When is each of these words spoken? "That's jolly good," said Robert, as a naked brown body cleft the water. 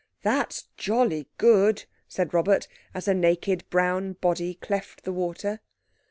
"That's 0.23 0.63
jolly 0.77 1.27
good," 1.37 1.85
said 2.07 2.33
Robert, 2.33 2.67
as 2.91 3.07
a 3.07 3.13
naked 3.13 3.69
brown 3.69 4.13
body 4.13 4.55
cleft 4.55 5.03
the 5.03 5.13
water. 5.13 5.59